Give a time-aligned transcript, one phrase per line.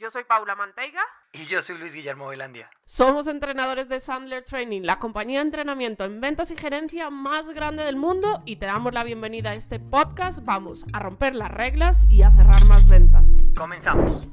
[0.00, 1.00] Yo soy Paula Manteiga.
[1.32, 2.70] Y yo soy Luis Guillermo Velandia.
[2.84, 7.82] Somos entrenadores de Sandler Training, la compañía de entrenamiento en ventas y gerencia más grande
[7.82, 10.44] del mundo y te damos la bienvenida a este podcast.
[10.44, 13.38] Vamos a romper las reglas y a cerrar más ventas.
[13.56, 14.24] Comenzamos.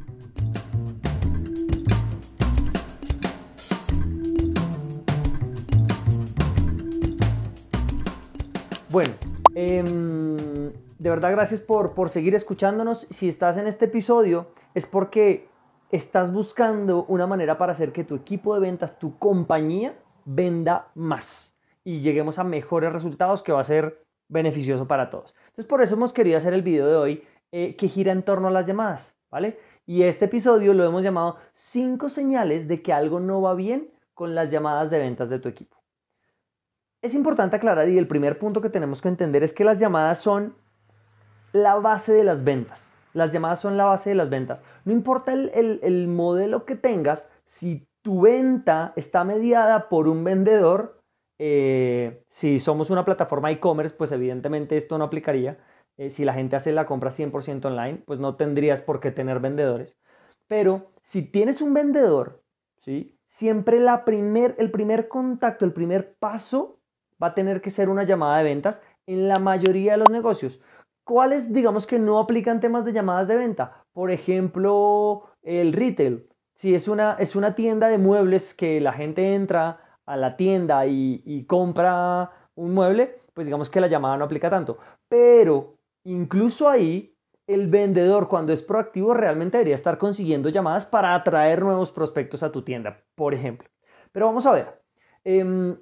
[8.91, 9.13] Bueno,
[9.55, 13.07] em, de verdad gracias por, por seguir escuchándonos.
[13.09, 15.55] Si estás en este episodio es porque
[15.91, 21.55] estás buscando una manera para hacer que tu equipo de ventas, tu compañía, venda más
[21.83, 25.36] y lleguemos a mejores resultados que va a ser beneficioso para todos.
[25.45, 28.47] Entonces, por eso hemos querido hacer el video de hoy eh, que gira en torno
[28.47, 29.59] a las llamadas, ¿vale?
[29.86, 34.33] Y este episodio lo hemos llamado 5 señales de que algo no va bien con
[34.33, 35.78] las llamadas de ventas de tu equipo.
[37.03, 40.17] Es importante aclarar y el primer punto que tenemos que entender es que las llamadas
[40.17, 40.56] son
[41.53, 42.94] la base de las ventas.
[43.16, 44.66] Las llamadas son la base de las ventas.
[44.83, 51.01] No importa el, modelo que tengas, si tu venta está mediada por un vendedor,
[51.40, 55.57] eh, si somos una plataforma e-commerce, pues evidentemente esto no aplicaría.
[55.97, 59.40] Eh, si la gente hace la compra 100% online, pues no tendrías por qué tener
[59.40, 59.97] vendedores.
[60.47, 62.44] Pero si tienes un vendedor,
[62.81, 63.17] ¿sí?
[63.28, 66.81] siempre la primer, el primer contacto, el primer paso
[67.23, 70.59] va a tener que ser una llamada de ventas en la mayoría de los negocios.
[71.05, 73.85] ¿Cuáles, digamos que no aplican temas de llamadas de venta?
[73.93, 76.27] Por ejemplo, el retail.
[76.55, 80.88] Si es una, es una tienda de muebles que la gente entra a la tienda
[80.88, 84.79] y, compra un mueble, pues digamos que la llamada no aplica tanto.
[85.07, 91.61] Pero incluso ahí, el vendedor cuando es proactivo realmente debería estar consiguiendo llamadas para atraer
[91.61, 93.69] nuevos prospectos a tu tienda, por ejemplo.
[94.11, 94.81] Pero vamos a ver.
[95.23, 95.77] Em,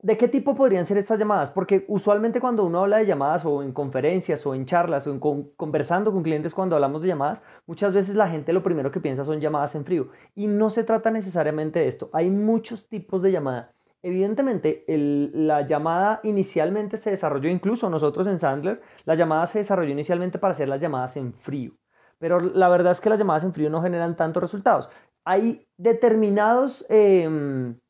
[0.00, 1.50] ¿De qué tipo podrían ser estas llamadas?
[1.50, 5.18] Porque usualmente cuando uno habla de llamadas o en conferencias o en charlas o en
[5.56, 9.24] conversando con clientes cuando hablamos de llamadas, muchas veces la gente lo primero que piensa
[9.24, 10.10] son llamadas en frío.
[10.36, 12.10] Y no se trata necesariamente de esto.
[12.12, 13.74] Hay muchos tipos de llamada.
[14.00, 20.38] Evidentemente, la llamada inicialmente se desarrolló, incluso nosotros en Sandler, la llamada se desarrolló inicialmente
[20.38, 21.72] para hacer las llamadas en frío.
[22.20, 24.88] Pero la verdad es que las llamadas en frío no generan tantos resultados.
[25.24, 27.80] Hay determinados em,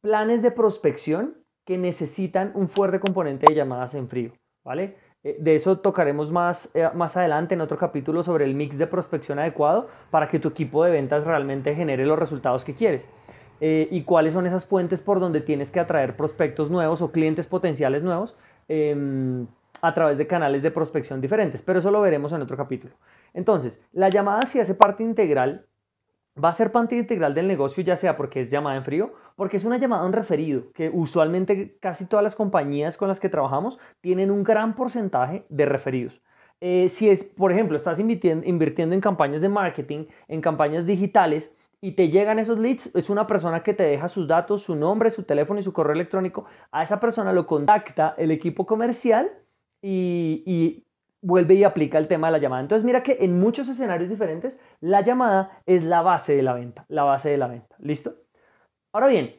[0.00, 4.32] planes de prospección que necesitan un fuerte componente de llamadas en frío,
[4.64, 4.96] ¿vale?
[5.22, 8.86] Eh, de eso tocaremos más, eh, más adelante en otro capítulo sobre el mix de
[8.86, 13.08] prospección adecuado para que tu equipo de ventas realmente genere los resultados que quieres.
[13.60, 17.46] Eh, y cuáles son esas fuentes por donde tienes que atraer prospectos nuevos o clientes
[17.46, 18.34] potenciales nuevos
[18.68, 19.46] em,
[19.82, 21.60] a través de canales de prospección diferentes.
[21.60, 22.94] Pero eso lo veremos en otro capítulo.
[23.34, 25.66] Entonces, la llamada si hace parte integral
[26.42, 29.56] va a ser parte integral del negocio, ya sea porque es llamada en frío, porque
[29.56, 33.30] es una llamada a un referido, que usualmente casi todas las compañías con las que
[33.30, 36.20] trabajamos tienen un gran porcentaje de referidos.
[36.60, 41.92] Eh, si es, por ejemplo, estás invirtiendo en campañas de marketing, en campañas digitales, y
[41.92, 45.22] te llegan esos leads, es una persona que te deja sus datos, su nombre, su
[45.22, 46.44] teléfono y su correo electrónico.
[46.70, 49.32] A esa persona lo contacta el equipo comercial
[49.80, 50.84] y
[51.22, 52.60] vuelve y aplica el tema de la llamada.
[52.60, 56.84] Entonces mira que en muchos escenarios diferentes la llamada es la base de la venta,
[56.88, 57.74] la base de la venta.
[57.78, 58.19] ¿Listo?
[58.92, 59.36] Ahora bien,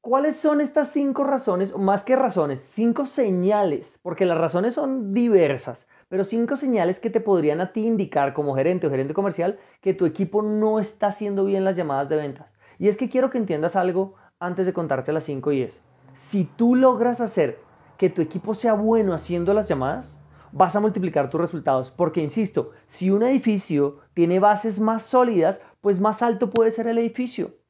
[0.00, 3.98] ¿cuáles son estas cinco razones, o más que razones, cinco señales?
[4.00, 8.54] Porque las razones son diversas, pero cinco señales que te podrían a ti indicar como
[8.54, 12.46] gerente o gerente comercial que tu equipo no está haciendo bien las llamadas de ventas.
[12.78, 16.44] Y es que quiero que entiendas algo antes de contarte las cinco y es, si
[16.44, 17.58] tú logras hacer
[17.98, 20.20] que tu equipo sea bueno haciendo las llamadas,
[20.52, 21.90] vas a multiplicar tus resultados.
[21.90, 26.98] Porque, insisto, si un edificio tiene bases más sólidas, pues más alto puede ser el
[26.98, 27.63] edificio.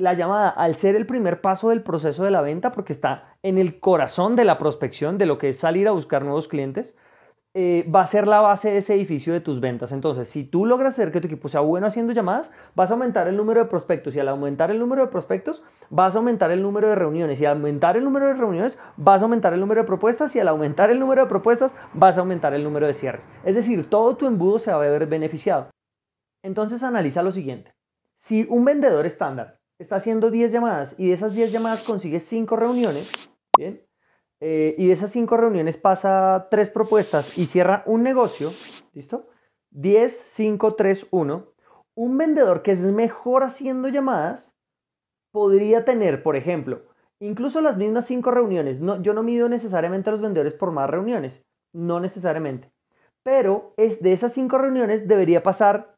[0.00, 3.58] La llamada, al ser el primer paso del proceso de la venta, porque está en
[3.58, 6.94] el corazón de la prospección, de lo que es salir a buscar nuevos clientes,
[7.52, 9.92] eh, va a ser la base de ese edificio de tus ventas.
[9.92, 13.28] Entonces, si tú logras hacer que tu equipo sea bueno haciendo llamadas, vas a aumentar
[13.28, 16.62] el número de prospectos y al aumentar el número de prospectos, vas a aumentar el
[16.62, 19.82] número de reuniones y al aumentar el número de reuniones, vas a aumentar el número
[19.82, 22.94] de propuestas y al aumentar el número de propuestas, vas a aumentar el número de
[22.94, 23.28] cierres.
[23.44, 25.68] Es decir, todo tu embudo se va a ver beneficiado.
[26.42, 27.74] Entonces, analiza lo siguiente.
[28.14, 32.54] Si un vendedor estándar está haciendo 10 llamadas y de esas 10 llamadas consigue 5
[32.54, 33.82] reuniones, ¿bien?
[34.40, 38.50] Eh, y de esas cinco reuniones pasa tres propuestas y cierra un negocio,
[38.94, 39.28] ¿listo?
[39.70, 41.52] 10, 5, 3, 1.
[41.94, 44.56] Un vendedor que es mejor haciendo llamadas
[45.30, 46.86] podría tener, por ejemplo,
[47.20, 48.80] incluso las mismas cinco reuniones.
[48.80, 52.72] No, yo no mido necesariamente a los vendedores por más reuniones, no necesariamente.
[53.22, 55.94] Pero es de esas cinco reuniones debería pasar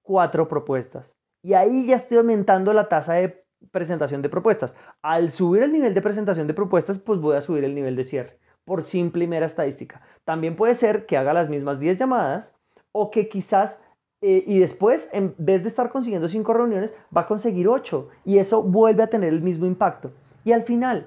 [0.00, 1.18] cuatro propuestas.
[1.42, 4.74] Y ahí ya estoy aumentando la tasa de presentación de propuestas.
[5.02, 8.04] Al subir el nivel de presentación de propuestas, pues voy a subir el nivel de
[8.04, 10.02] cierre, por simple y mera estadística.
[10.24, 12.56] También puede ser que haga las mismas 10 llamadas
[12.92, 13.80] o que quizás
[14.22, 18.38] eh, y después, en vez de estar consiguiendo 5 reuniones, va a conseguir 8 y
[18.38, 20.12] eso vuelve a tener el mismo impacto.
[20.44, 21.06] Y al final,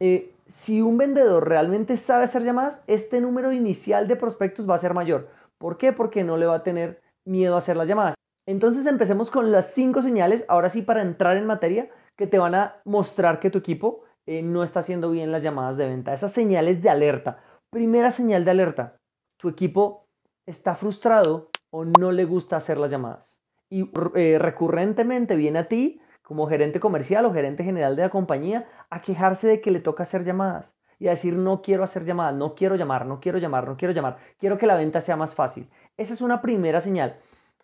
[0.00, 4.80] eh, si un vendedor realmente sabe hacer llamadas, este número inicial de prospectos va a
[4.80, 5.28] ser mayor.
[5.56, 5.92] ¿Por qué?
[5.92, 8.17] Porque no le va a tener miedo a hacer las llamadas.
[8.48, 12.54] Entonces empecemos con las cinco señales, ahora sí para entrar en materia, que te van
[12.54, 16.14] a mostrar que tu equipo eh, no está haciendo bien las llamadas de venta.
[16.14, 17.42] Esas señales de alerta.
[17.68, 18.96] Primera señal de alerta,
[19.36, 20.06] tu equipo
[20.46, 23.42] está frustrado o no le gusta hacer las llamadas.
[23.68, 28.66] Y eh, recurrentemente viene a ti como gerente comercial o gerente general de la compañía
[28.88, 32.34] a quejarse de que le toca hacer llamadas y a decir no quiero hacer llamadas,
[32.34, 35.34] no quiero llamar, no quiero llamar, no quiero llamar, quiero que la venta sea más
[35.34, 35.68] fácil.
[35.98, 37.18] Esa es una primera señal.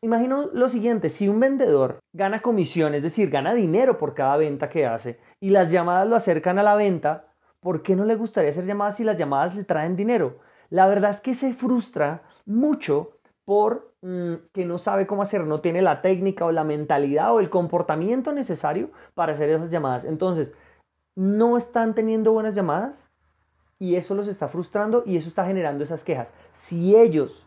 [0.05, 4.69] Imagino lo siguiente, si un vendedor gana comisión, es decir, gana dinero por cada venta
[4.69, 8.51] que hace y las llamadas lo acercan a la venta, ¿por qué no le gustaría
[8.51, 10.41] hacer llamadas si las llamadas le traen dinero?
[10.69, 13.17] La verdad es que se frustra mucho
[13.47, 17.41] por mm, que no sabe cómo hacer, no tiene la técnica o la mentalidad o
[17.41, 20.05] el comportamiento necesario para hacer esas llamadas.
[20.05, 20.53] Entonces,
[21.15, 23.09] no están teniendo buenas llamadas
[23.79, 26.35] y eso los está frustrando y eso está generando esas quejas.
[26.53, 27.47] Si ellos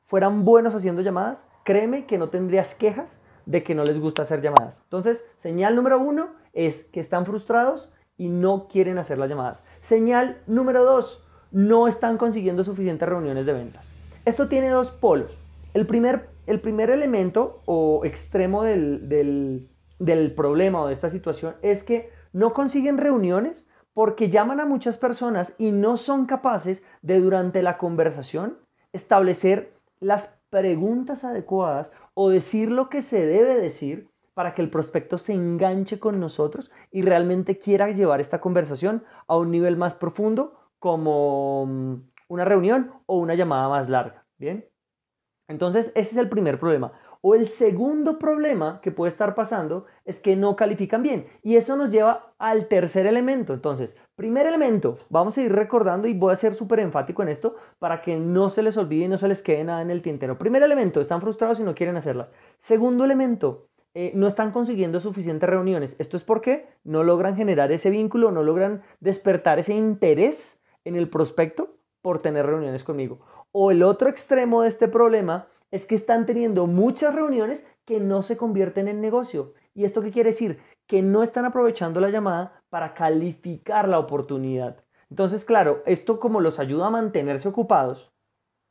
[0.00, 4.42] fueran buenos haciendo llamadas, créeme que no tendrías quejas de que no les gusta hacer
[4.42, 4.80] llamadas.
[4.82, 9.62] Entonces, señal número uno es que están frustrados y no quieren hacer las llamadas.
[9.80, 13.88] Señal número dos, no están consiguiendo suficientes reuniones de ventas.
[14.24, 15.38] Esto tiene dos polos.
[15.72, 19.70] El primer, el primer elemento o extremo del, del,
[20.00, 24.98] del problema o de esta situación es que no consiguen reuniones porque llaman a muchas
[24.98, 28.58] personas y no son capaces de durante la conversación
[28.92, 35.18] establecer las preguntas adecuadas o decir lo que se debe decir para que el prospecto
[35.18, 40.58] se enganche con nosotros y realmente quiera llevar esta conversación a un nivel más profundo
[40.78, 41.94] como mm,
[42.28, 44.26] una reunión o una llamada más larga.
[44.38, 44.66] Bien.
[45.48, 46.92] Entonces, ese es el primer problema.
[47.22, 51.26] O el segundo problema que puede estar pasando es que no califican bien.
[51.42, 53.52] Y eso nos lleva al tercer elemento.
[53.52, 57.56] Entonces, primer elemento, vamos a ir recordando y voy a ser súper enfático en esto
[57.78, 60.38] para que no se les olvide y no se les quede nada en el tintero.
[60.38, 62.32] Primer elemento, están frustrados y no quieren hacerlas.
[62.56, 65.96] Segundo elemento, eh, no están consiguiendo suficientes reuniones.
[65.98, 71.10] Esto es porque no logran generar ese vínculo, no logran despertar ese interés en el
[71.10, 73.20] prospecto por tener reuniones conmigo.
[73.52, 78.22] O el otro extremo de este problema es que están teniendo muchas reuniones que no
[78.22, 79.54] se convierten en negocio.
[79.74, 80.60] ¿Y esto qué quiere decir?
[80.86, 84.84] Que no están aprovechando la llamada para calificar la oportunidad.
[85.10, 88.12] Entonces, claro, esto como los ayuda a mantenerse ocupados,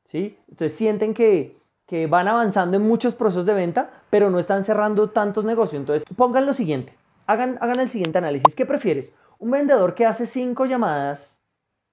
[0.06, 0.38] ¿sí?
[0.48, 5.10] Entonces sienten que, que van avanzando en muchos procesos de venta, pero no están cerrando
[5.10, 5.82] tantos negocios.
[5.82, 6.94] Entonces, pongan lo siguiente,
[7.28, 8.56] hagan, hagan el siguiente análisis.
[8.56, 9.16] ¿Qué prefieres?
[9.38, 11.42] Un vendedor que hace cinco llamadas,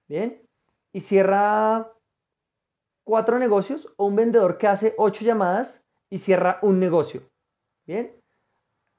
[0.07, 0.41] ¿bien?
[0.93, 1.91] Y cierra
[3.07, 7.21] cuatro negocios o un vendedor que hace ocho llamadas y cierra un negocio.
[7.85, 8.11] Bien.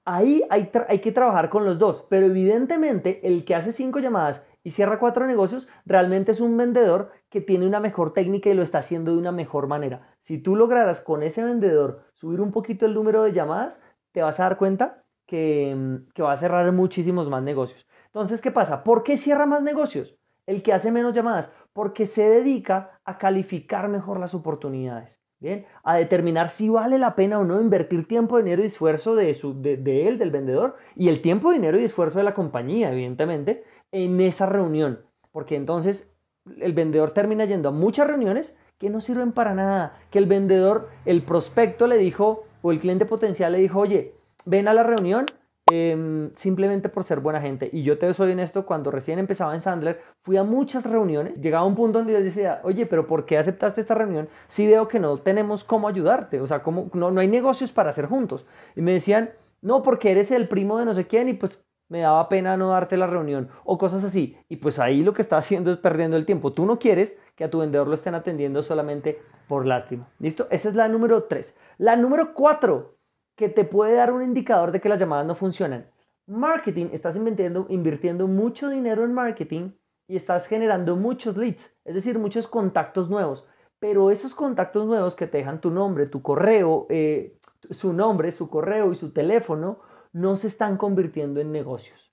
[0.07, 4.47] Ahí hay, hay, que trabajar con los dos, pero evidentemente el que hace cinco llamadas
[4.65, 8.63] y cierra cuatro negocios realmente es un vendedor que tiene una mejor técnica y lo
[8.63, 10.17] está haciendo de una mejor manera.
[10.21, 14.41] Si tú lograras con ese vendedor subir un poquito el número de llamadas, te vas
[14.41, 17.87] a dar cuenta que, que va a cerrar muchísimos más negocios.
[18.07, 18.83] Entonces, ¿qué pasa?
[18.85, 20.19] ¿Por qué cierra más negocios?
[20.47, 25.65] El que hace menos llamadas, porque se dedica a calificar mejor las oportunidades, ¿bien?
[25.85, 29.63] A determinar si vale la pena o no invertir tiempo, dinero y esfuerzo de, su,
[29.63, 34.21] de, él, del vendedor, y el tiempo, dinero y esfuerzo de la compañía, evidentemente, en
[34.21, 35.05] esa reunión.
[35.31, 36.13] Porque entonces
[36.59, 40.89] el vendedor termina yendo a muchas reuniones que no sirven para nada, que el vendedor,
[41.05, 45.27] el prospecto le dijo, o el cliente potencial le dijo, oye, ven a la reunión
[45.71, 47.69] em, simplemente por ser buena gente.
[47.73, 51.65] Y yo te soy honesto, cuando recién empezaba en Sandler, fui a muchas reuniones, llegaba
[51.65, 54.99] un punto donde yo decía, oye, pero ¿por qué aceptaste esta reunión si veo que
[54.99, 56.41] no tenemos cómo ayudarte?
[56.41, 58.47] O sea, ¿cómo, no, no hay negocios para hacer juntos.
[58.77, 62.01] Y me decían, no, porque eres el primo de no sé quién y pues me
[62.01, 64.37] daba pena no darte la reunión o cosas así.
[64.49, 66.53] Y pues ahí lo que está haciendo es perdiendo el tiempo.
[66.53, 70.09] Tú no quieres que a tu vendedor lo estén atendiendo solamente por lástima.
[70.19, 70.47] ¿Listo?
[70.51, 71.57] Esa es la número 3.
[71.79, 72.98] La número 4,
[73.39, 75.89] que te puede dar un indicador de que las llamadas no funcionan.
[76.27, 79.71] Marketing, estás invirtiendo, invirtiendo mucho dinero en marketing
[80.09, 83.47] y estás generando muchos leads, es decir, muchos contactos nuevos.
[83.79, 87.39] Pero esos contactos nuevos que te dejan tu nombre, tu correo, eh,
[87.71, 89.79] su nombre, su correo y su teléfono,
[90.13, 92.13] no se están convirtiendo en negocios.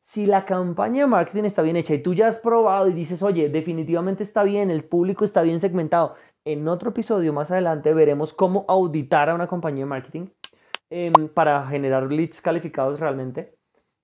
[0.00, 3.22] Si la campaña de marketing está bien hecha y tú ya has probado y dices,
[3.22, 8.32] oye, definitivamente está bien, el público está bien segmentado, en otro episodio más adelante veremos
[8.32, 10.26] cómo auditar a una compañía de marketing
[10.90, 13.54] em, para generar leads calificados realmente.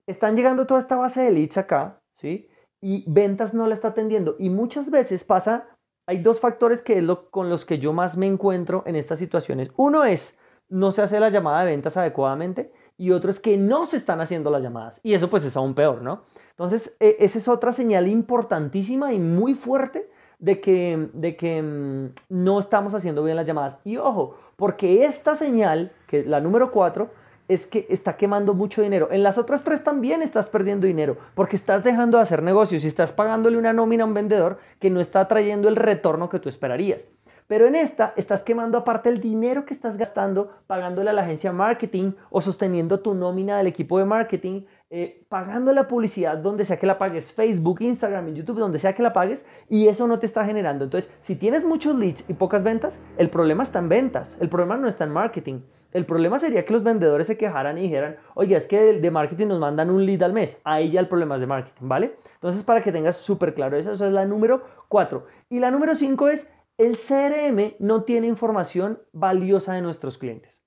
[0.07, 2.47] Están llegando toda esta base de leads acá, ¿sí?
[2.81, 4.35] Y ventas no la está atendiendo.
[4.39, 5.77] Y muchas veces pasa,
[6.07, 9.19] hay dos factores que es lo, con los que yo más me encuentro en estas
[9.19, 9.71] situaciones.
[9.75, 10.37] Uno es,
[10.69, 14.21] no se hace la llamada de ventas adecuadamente y otro es que no se están
[14.21, 14.99] haciendo las llamadas.
[15.03, 16.23] Y eso pues es aún peor, ¿no?
[16.51, 22.09] Entonces, e, esa es otra señal importantísima y muy fuerte de que, de que mm,
[22.29, 23.79] no estamos haciendo bien las llamadas.
[23.83, 27.09] Y ojo, porque esta señal, que es la número 4,
[27.47, 29.09] es que está quemando mucho dinero.
[29.11, 32.87] En las otras tres también estás perdiendo dinero, porque estás dejando de hacer negocios y
[32.87, 36.49] estás pagándole una nómina a un vendedor que no está trayendo el retorno que tú
[36.49, 37.09] esperarías.
[37.47, 41.51] Pero en esta estás quemando aparte el dinero que estás gastando pagándole a la agencia
[41.51, 46.77] marketing o sosteniendo tu nómina del equipo de marketing, eh, pagando la publicidad donde sea
[46.77, 50.25] que la pagues, Facebook, Instagram, YouTube, donde sea que la pagues, y eso no te
[50.25, 50.85] está generando.
[50.85, 54.77] Entonces, si tienes muchos leads y pocas ventas, el problema está en ventas, el problema
[54.77, 55.61] no está en marketing.
[55.91, 59.47] El problema sería que los vendedores se quejaran y dijeran, oye, es que de marketing
[59.47, 60.59] nos mandan un lead al mes.
[60.65, 62.17] Ahí ya el problema es de marketing, ¿vale?
[62.33, 65.25] Entonces, para que tengas súper claro eso, esa es la número 4.
[65.49, 70.61] Y la número 5 es el CRM no tiene información valiosa de nuestros clientes.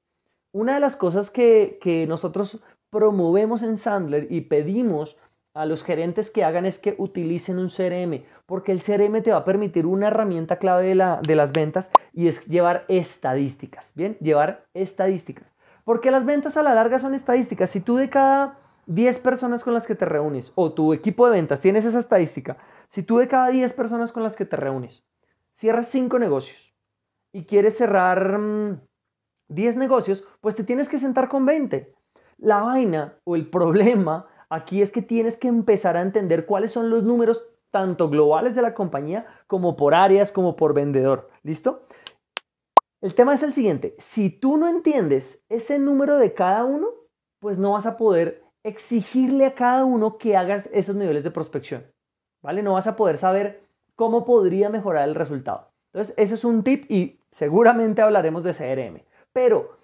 [0.52, 5.18] Una de las cosas que, nosotros promovemos en Sandler y pedimos
[5.54, 9.38] a los gerentes que hagan es que utilicen un CRM, porque el CRM te va
[9.38, 14.16] a permitir una herramienta clave de, la, de las ventas y es llevar estadísticas, ¿bien?
[14.20, 15.48] Llevar estadísticas.
[15.84, 17.70] Porque las ventas a la larga son estadísticas.
[17.70, 21.36] Si tú de cada 10 personas con las que te reúnes o tu equipo de
[21.36, 22.56] ventas tienes esa estadística,
[22.88, 25.04] si tú de cada 10 personas con las que te reúnes
[25.52, 26.72] cierras cinco negocios
[27.32, 28.38] y quieres cerrar
[29.48, 31.94] 10 mm, negocios, pues te tienes que sentar con 20.
[32.38, 36.88] La vaina o el problema aquí es que tienes que empezar a entender cuáles son
[36.88, 41.28] los números tanto globales de la compañía como por áreas como por vendedor.
[41.42, 41.86] ¿Listo?
[43.00, 46.88] El tema es el siguiente, si tú no entiendes ese número de cada uno,
[47.40, 51.86] pues no vas a poder exigirle a cada uno que hagas esos niveles de prospección.
[52.42, 52.62] ¿Vale?
[52.62, 55.70] No vas a poder saber cómo podría mejorar el resultado.
[55.92, 59.04] Entonces, ese es un tip y seguramente hablaremos de CRM.
[59.32, 59.77] Pero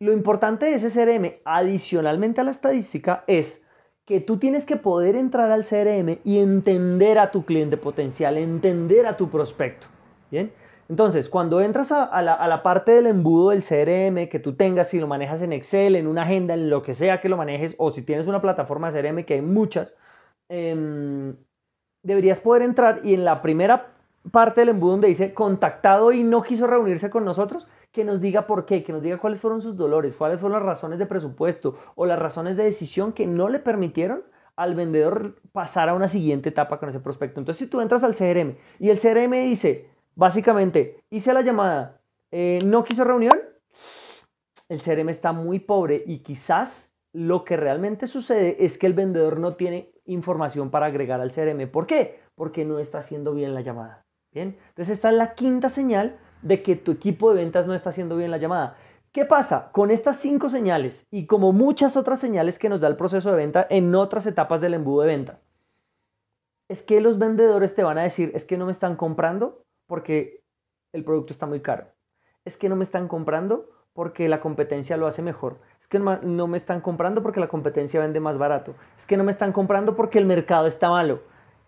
[0.00, 3.66] lo importante de ese CRM, adicionalmente a la estadística, es
[4.04, 9.06] que tú tienes que poder entrar al CRM y entender a tu cliente potencial, entender
[9.06, 9.86] a tu prospecto.
[10.30, 10.52] Bien.
[10.88, 15.06] Entonces, cuando entras a, la, parte del embudo del CRM que tú tengas, si lo
[15.06, 18.02] manejas en Excel, en una agenda, en lo que sea que lo manejes, o si
[18.02, 19.96] tienes una plataforma de CRM, que hay muchas,
[20.50, 21.36] em,
[22.02, 23.94] deberías poder entrar y en la primera
[24.30, 28.48] parte del embudo donde dice contactado y no quiso reunirse con nosotros, que nos diga
[28.48, 31.76] por qué, que nos diga cuáles fueron sus dolores, cuáles fueron las razones de presupuesto
[31.94, 34.24] o las razones de decisión que no le permitieron
[34.56, 37.38] al vendedor pasar a una siguiente etapa con ese prospecto.
[37.38, 42.00] Entonces, si tú entras al CRM y el CRM dice, básicamente, hice la llamada,
[42.32, 43.40] eh, no quiso reunión,
[44.68, 49.38] el CRM está muy pobre y quizás lo que realmente sucede es que el vendedor
[49.38, 51.70] no tiene información para agregar al CRM.
[51.70, 52.18] ¿Por qué?
[52.34, 54.04] Porque no está haciendo bien la llamada.
[54.32, 57.90] Bien, entonces esta es la quinta señal de que tu equipo de ventas no está
[57.90, 58.76] haciendo bien la llamada.
[59.12, 59.70] ¿Qué pasa?
[59.72, 63.36] Con estas cinco señales y como muchas otras señales que nos da el proceso de
[63.36, 65.42] venta en otras etapas del embudo de ventas,
[66.68, 70.42] es que los vendedores te van a decir, es que no me están comprando porque
[70.92, 71.86] el producto está muy caro.
[72.44, 75.60] Es que no me están comprando porque la competencia lo hace mejor.
[75.80, 78.74] Es que no me están comprando porque la competencia vende más barato.
[78.98, 81.22] Es que no me están comprando porque el mercado está malo.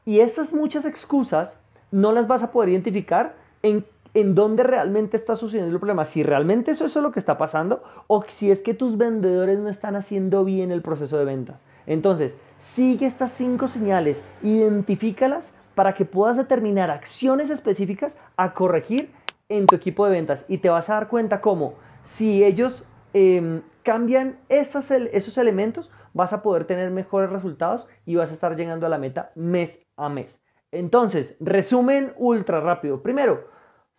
[0.04, 5.36] Y estas muchas excusas no las vas a poder identificar en, en dónde realmente está
[5.36, 6.06] sucediendo el problema.
[6.06, 9.68] Si realmente eso, es lo que está pasando o si es que tus vendedores no
[9.68, 11.62] están haciendo bien el proceso de ventas.
[11.86, 19.12] Entonces, sigue estas cinco señales, identifícalas para que puedas determinar acciones específicas a corregir
[19.50, 23.60] en tu equipo de ventas y te vas a dar cuenta cómo si ellos em,
[23.82, 28.88] cambian esos elementos, vas a poder tener mejores resultados y vas a estar llegando a
[28.88, 30.40] la meta mes a mes.
[30.72, 33.02] Entonces, resumen ultra rápido.
[33.02, 33.54] Primero,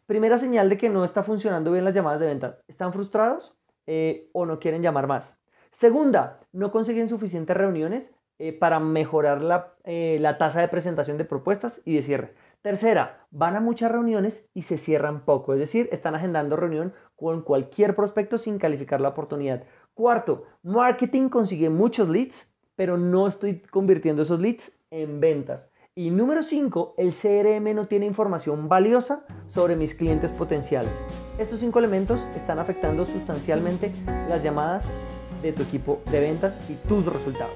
[0.07, 2.59] primera señal de que no está funcionando bien las llamadas de venta.
[2.67, 5.43] ¿Están frustrados eh, o no quieren llamar más?
[5.69, 11.25] Segunda, no consiguen suficientes reuniones eh, para mejorar la, eh, la tasa de presentación de
[11.25, 12.33] propuestas y de cierre.
[12.61, 17.41] Tercera, van a muchas reuniones y se cierran poco, es decir, están agendando reunión con
[17.41, 19.63] cualquier prospecto sin calificar la oportunidad.
[19.93, 25.69] Cuarto, marketing consigue muchos leads, pero no estoy convirtiendo esos leads en ventas.
[25.97, 30.91] Y número 5, el CRM no tiene información valiosa sobre mis clientes potenciales.
[31.39, 33.91] Estos cinco elementos están afectando sustancialmente
[34.29, 34.85] las llamadas
[35.41, 37.55] de tu equipo de ventas y tus resultados.